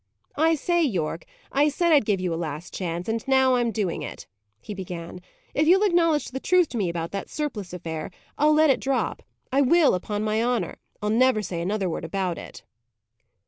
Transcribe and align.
"I 0.39 0.55
say, 0.55 0.81
Yorke, 0.83 1.25
I 1.51 1.69
said 1.69 1.91
I'd 1.91 2.05
give 2.05 2.19
you 2.19 2.33
a 2.33 2.35
last 2.35 2.73
chance, 2.73 3.07
and 3.07 3.23
now 3.27 3.53
I 3.53 3.61
am 3.61 3.69
doing 3.71 4.01
it," 4.01 4.25
he 4.59 4.73
began. 4.73 5.21
"If 5.53 5.67
you'll 5.67 5.83
acknowledge 5.85 6.29
the 6.31 6.39
truth 6.39 6.69
to 6.69 6.77
me 6.79 6.89
about 6.89 7.11
that 7.11 7.29
surplice 7.29 7.71
affair, 7.71 8.09
I'll 8.35 8.55
let 8.55 8.71
it 8.71 8.79
drop. 8.79 9.21
I 9.51 9.61
will, 9.61 9.93
upon 9.93 10.23
my 10.23 10.43
honour. 10.43 10.77
I'll 11.03 11.11
never 11.11 11.43
say 11.43 11.61
another 11.61 11.87
word 11.87 12.03
about 12.03 12.39
it." 12.39 12.63